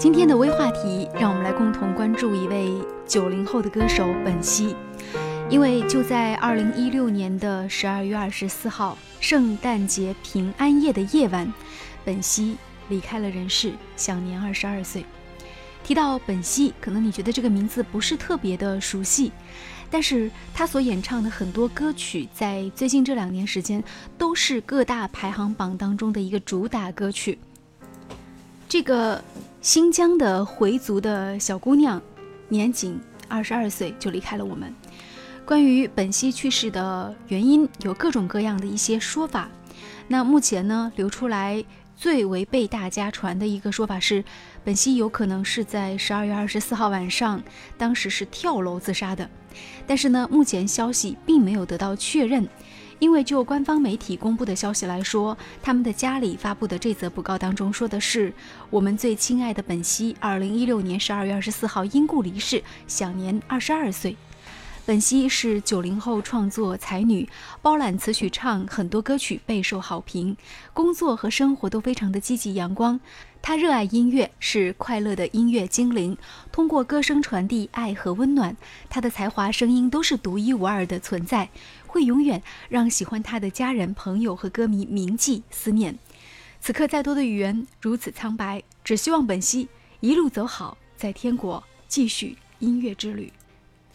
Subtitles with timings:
[0.00, 2.72] 今天的微话题，让我们来共同关注一位
[3.06, 4.74] 九零后的歌手本兮。
[5.50, 11.52] 因为就在二零一六年的十二月二十四号，圣诞节平安夜的夜晚，
[12.02, 12.56] 本兮
[12.88, 15.04] 离开了人世，享年二十二岁。
[15.84, 19.30] 提到本兮，可能你觉得这个名字不是特别的熟悉，
[19.90, 23.84] 但是他所演唱的很多歌曲，在最近这两年时间，
[24.16, 27.38] 都是各大排行榜当中的一个主打歌曲。
[28.66, 29.22] 这个
[29.60, 32.00] 新疆的回族的小姑娘，
[32.48, 34.74] 年仅二十二岁就离开了我们。
[35.44, 39.50] 关于本兮去世的原因，有各种各样的一些说法。
[40.08, 41.62] 那目前呢，流出来
[41.94, 44.24] 最为被大家传的一个说法是，
[44.64, 47.42] 本兮有可能是在十二月二十四号晚上，
[47.76, 49.28] 当时是跳楼自杀的。
[49.86, 52.48] 但是呢，目前消息并没有得到确认。
[53.00, 58.32] 因为就官方媒体公布的消息来说，他们的家里发布的这则布告当中说的是，
[58.68, 64.16] 我们最亲爱的本兮，二零一六年十二月二十四号因故离世，享年二十二岁。
[64.86, 67.28] 本兮是九零后创作才女，
[67.62, 70.36] 包揽词曲唱很多歌曲备受好评，
[70.74, 72.98] 工作和生活都非常的积极阳光。
[73.42, 76.16] 她热爱音乐，是快乐的音乐精灵，
[76.50, 78.56] 通过歌声传递爱和温暖。
[78.88, 81.48] 她的才华、声音都是独一无二的存在。
[81.90, 85.98] 会永远让喜欢他的家人、朋友和歌迷铭记思念。
[86.60, 93.32] 此刻，再多的语言如此苍白，只希望本兮一路走好，在天国继续音乐之旅。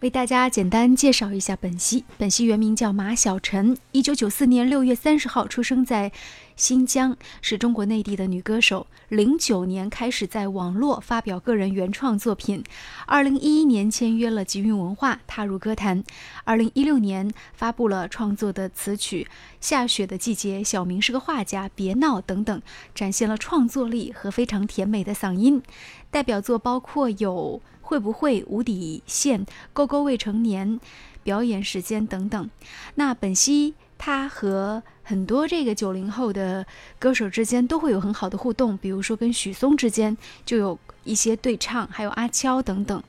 [0.00, 2.04] 为大家简单介绍一下本兮。
[2.16, 6.12] 本兮原名叫马晓晨，一九九四年六月三十号出生在。
[6.60, 12.62] 新疆是中国内地的女歌手，零九年开始在网络发表个人原创作品，
[13.06, 16.04] 二零一一年签约了吉韵文化，踏入歌坛，
[16.44, 19.26] 二零一六年发布了创作的词曲
[19.58, 22.60] 《下雪的季节》，小明是个画家，别闹等等，
[22.94, 25.62] 展现了创作力和非常甜美的嗓音。
[26.10, 29.40] 代表作包括有《会不会无底线》
[29.72, 30.68] 《勾勾未成年》
[31.22, 32.50] 《表演时间》等等。
[32.96, 33.74] 那本兮。
[34.02, 36.66] 他和很多这个九零后的
[36.98, 40.16] 歌手之间都会有很好的互动，比如说跟许嵩之间
[40.46, 43.02] 就有一些对唱，还有阿悄等等。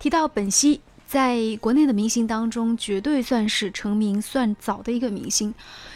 [0.00, 5.54] 提到本兮，在国内的明星当中，绝对算是成名算早的一个明星，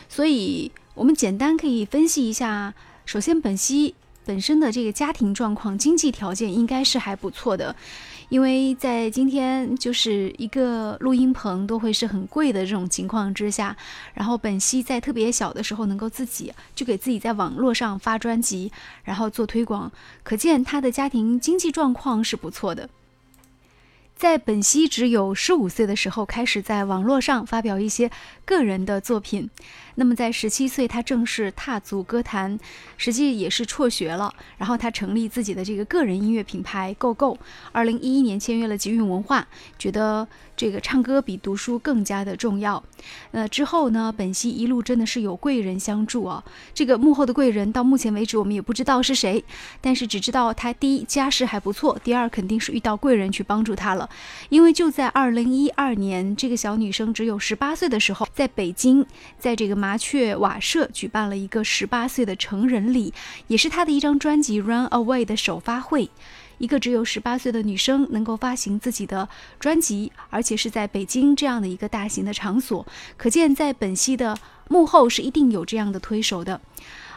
[0.09, 2.72] 所以我们简单可以分析一下。
[3.05, 7.75] 首先，本兮本身的这个家庭状况、经济条件应该是还不错的。
[8.28, 13.76] 因为在今天就是一个录音棚都会是很贵的这种情况之下，
[14.14, 18.70] 然后本兮在特别小的时候能够自己就给自己在网络上发专辑，
[19.03, 19.91] 然后做推广，
[20.22, 22.88] 可见他的家庭经济状况是不错的。
[24.20, 28.10] 在本兮只有十五岁的时候，开始在网络上发表一些
[28.44, 29.48] 个人的作品。
[29.94, 32.59] 那么在十七岁，他正式踏足歌坛，
[32.98, 34.32] 实际也是辍学了。
[34.59, 37.38] 然后他成立自己的这个个人音乐品牌 Go Go。
[37.72, 39.47] 二零一一年签约了吉韵文化，
[39.78, 42.82] 觉得这个唱歌比读书更加的重要。
[43.30, 46.44] 那之后呢，本兮一路真的是有贵人相助啊。
[46.75, 49.42] 这个幕后的贵人到目前为止我们也不知道是谁，
[49.80, 54.09] 但是只知道他第一家世还不错，第二肯定是遇到贵人去帮助他了。
[54.48, 59.04] 因为就在二零一二年，这个小女生只有十八岁的时候，在北京，
[59.38, 63.12] 在这个麻雀瓦舍举办了一个十八岁的成人礼，
[63.47, 66.10] 也是她的一张专辑《Run Away》的首发会。
[66.59, 69.26] 一个只有十八岁的女生能够发行自己的
[69.59, 74.37] 专辑，而且是在北京这样的一个大型的场所，可见在本兮的
[74.69, 76.60] 幕后是一定有这样的推手的。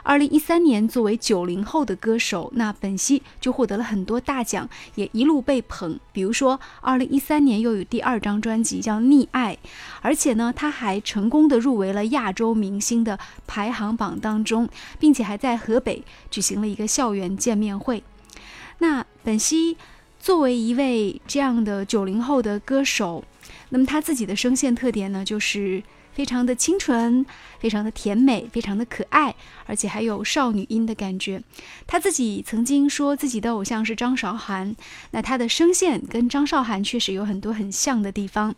[0.04, 5.98] 二零一三年，作为九零后的歌手，那本兮就获得了很多大奖，也一路被捧。
[6.12, 9.58] 比如说，二零一三年又有第二张专辑叫《溺爱》，
[10.02, 14.68] 而且呢，他还成功的入围了亚洲明星的排行榜当中，
[15.00, 18.04] 并且还在河北举行了一个校园见面会。
[18.80, 19.78] 那本兮
[20.20, 23.24] 作为一位这样的九零后的歌手，
[23.70, 25.82] 那么他自己的声线特点呢，就是。
[26.14, 27.26] 非常的清纯，
[27.60, 29.36] 非常的甜美，非常的可爱，
[29.66, 31.42] 而且还有少女音的感觉。
[31.88, 34.76] 她自己曾经说自己的偶像是张韶涵，
[35.12, 38.56] 那她的声线跟张韶涵确实有很多很像的地方。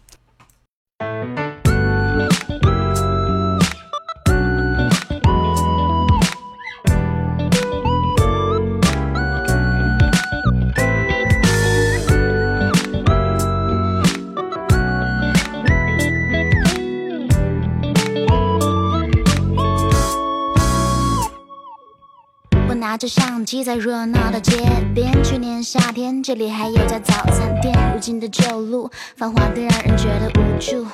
[22.96, 24.56] 拿着相机在热闹的街
[24.94, 25.22] 边。
[25.22, 30.88] 去年夏天这里还有家早餐店，如今的旧路繁华的让人觉得无助。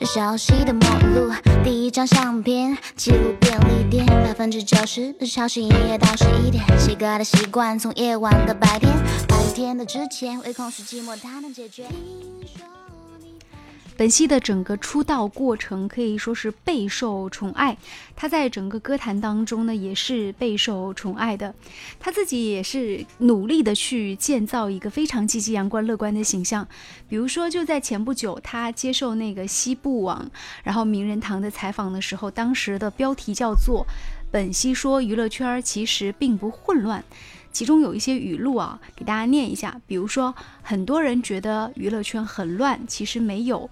[0.00, 1.32] 这熟悉的陌路，
[1.62, 6.64] 第一张相片记录便利店，百分之九十的超市营业到十一点。
[6.80, 8.92] 写歌的习惯从夜晚到白天，
[9.28, 11.84] 白天的之前唯恐是寂寞，它能解决。
[11.84, 12.75] 听说
[13.96, 17.76] 本兮的整个出道过程可以说是备受宠爱，
[18.14, 21.54] 他在整个歌坛当中呢也是备受宠爱的，
[21.98, 26.68] 他自己也是努力的去建造一个非常积极、阳光、乐观的形象。
[27.08, 30.30] 比如说，就在前不久，他接受那个西部网
[30.62, 33.86] 然后名人堂的采访的时候，当时的标题叫做
[34.30, 37.02] “本兮说娱乐圈其实并不混乱”。
[37.56, 39.80] 其中有一些语录啊，给大家念一下。
[39.86, 43.70] 比如说，很多人觉得娱乐圈很乱，其实没有。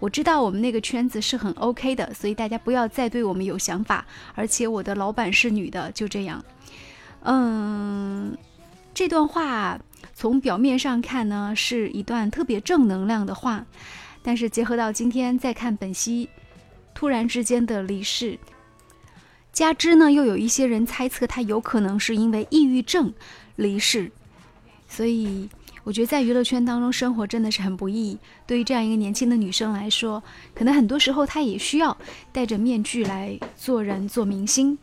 [0.00, 4.04] 我知道我们那个圈子是很 OK 的，所以大家不要再对我们有想法。
[4.34, 6.44] 而且我的老板是女的，就这样。
[7.22, 8.36] 嗯，
[8.92, 9.78] 这段话
[10.12, 13.64] 从表面上看呢，是一段特别正能量的话，
[14.24, 16.28] 但是结合到今天再看本兮
[16.92, 18.36] 突然之间的离世。
[19.52, 23.12] 加之呢，又有一些人猜测他有可能是因为抑郁症
[23.56, 24.10] 离世，
[24.88, 25.48] 所以
[25.84, 28.16] 我觉得在娱乐圈当中生活真的是很不易。
[28.46, 30.22] 对于这样一个年轻的女生来说，
[30.54, 31.96] 可能很多时候她也需要
[32.32, 34.78] 戴着面具来做人、做明星。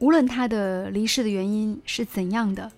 [0.00, 2.70] 无论她的离世的原因是怎样的，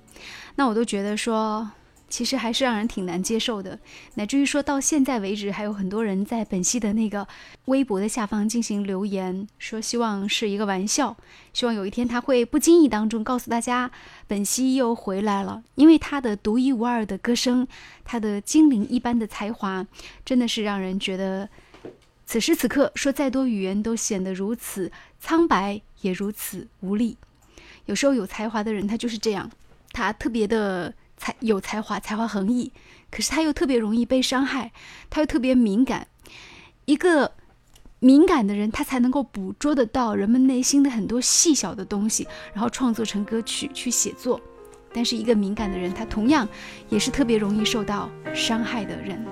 [0.56, 1.70] 那我都觉得说。
[2.10, 3.78] 其实还是让人挺难接受的，
[4.16, 7.26] 乃至于说到现在为止，还有很多人在本兮的那个
[7.66, 11.16] 微博的下方进行留言，说希望是一个玩笑，
[11.54, 13.90] 希望有一天他会不经意当中告诉大家，
[14.26, 15.62] 本兮又回来了。
[15.76, 17.66] 因为他的独一无二的歌声，
[18.04, 19.86] 他的精灵一般的才华，
[20.24, 21.48] 真的是让人觉得，
[22.26, 24.90] 此时此刻说再多语言都显得如此
[25.20, 27.16] 苍白，也如此无力。
[27.86, 29.48] 有时候有才华的人，他就是这样，
[29.92, 30.92] 他特别的。
[31.20, 32.72] 才有才华，才华横溢，
[33.10, 34.72] 可是他又特别容易被伤害，
[35.10, 36.08] 他又特别敏感。
[36.86, 37.30] 一个
[37.98, 44.40] 敏感的人，他才能够捕捉得到人们内心的很多细小的东西，然后创作成歌曲去写作。
[44.92, 46.48] 但是一个敏感的人，他同样
[46.88, 49.22] 也是特别容易受到伤害的人。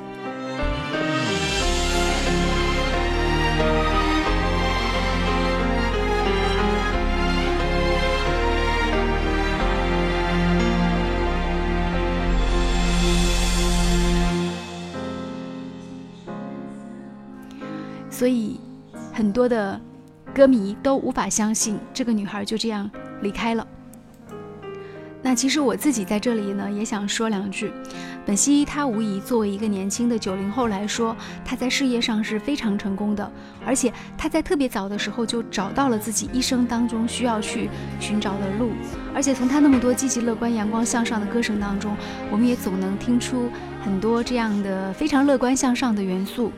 [18.19, 18.59] 所以，
[19.13, 19.81] 很多的
[20.35, 22.91] 歌迷都无法相信这个女孩就这样
[23.23, 23.65] 离开了。
[25.23, 27.73] 那其实我自己在这里呢，也想说两句。
[28.27, 33.31] 本兮她无疑作为一个年轻的九零后来说，她在事业上是非常成功的，
[33.65, 37.71] 而且她在特别早的时候就找到了自己一生当中需要去
[38.01, 38.73] 寻找的路。
[39.15, 41.97] 而且从她那么多积极乐观、阳光向上的歌声当中，
[42.33, 43.49] 我们也总能听出
[43.85, 46.51] 很多这样的非常乐观向上的元素。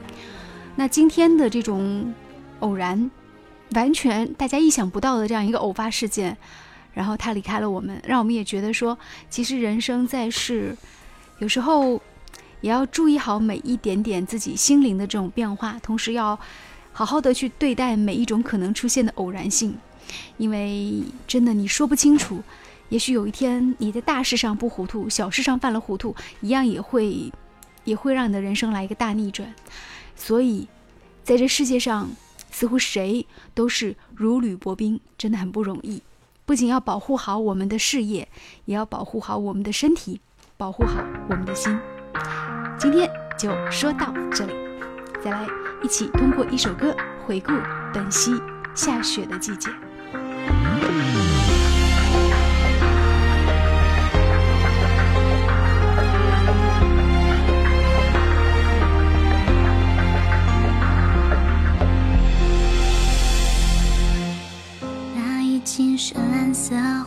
[0.77, 2.15] 那今天的这种
[2.61, 3.11] 偶然，
[3.73, 6.37] 完全大家意想不到的这样一个偶发事件，
[6.95, 10.75] 然后他离开了我们，让我们也觉得说，其实人生在世，
[11.39, 12.01] 有时候
[12.61, 16.39] 也要注意好每一点点自己心灵的这种变化，同时要
[16.93, 19.77] 好好的去对待每一种可能出现的偶然性，
[20.39, 22.43] 因为真的你说不清楚，
[22.89, 27.31] 也许有一天你在大事上不糊涂，小事上犯了糊涂，一样也会
[27.85, 29.53] 也会让你的人生来一个大逆转。
[30.21, 30.69] 所以，
[31.25, 32.11] 在这世界上，
[32.51, 36.03] 似乎谁都是如履薄冰，真的很不容易。
[36.45, 38.29] 不仅要保护好我们的事业，
[38.67, 40.21] 也要保护好我们的身体，
[40.59, 41.77] 保护好我们的心。
[42.79, 44.53] 今天就说到这里，
[45.25, 45.47] 再来
[45.83, 46.95] 一起通过一首歌
[47.27, 47.53] 回顾
[47.95, 48.33] 本溪
[48.75, 49.71] 下雪的季节。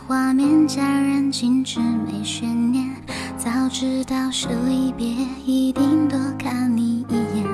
[0.06, 2.94] 画面戛然静止，没悬念。
[3.38, 5.06] 早知道是离别，
[5.46, 7.46] 一定多看你一眼。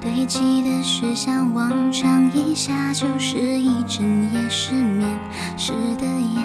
[0.00, 5.08] 堆积的雪像往常一下就是一整夜失眠。
[5.56, 6.44] 湿的眼，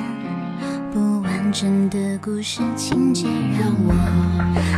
[0.93, 3.27] 不完整的故事情节，
[3.57, 3.93] 让我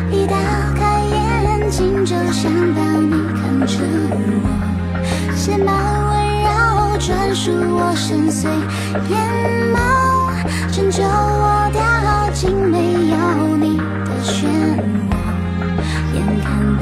[0.10, 0.38] 一打
[0.74, 3.78] 开眼睛就想到你看着
[4.10, 5.76] 我，写满
[6.10, 6.27] 温，
[7.00, 8.48] 专属我深邃
[9.10, 9.18] 眼
[9.74, 9.78] 眸。
[10.72, 11.82] 拯救我掉
[12.34, 12.78] 进没
[13.10, 13.84] 有你的
[14.24, 14.46] 漩
[15.10, 15.14] 涡，
[16.14, 16.46] 眼看
[16.78, 16.82] 被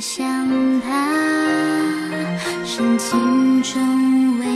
[0.00, 0.90] 想她
[2.64, 4.49] 深情中微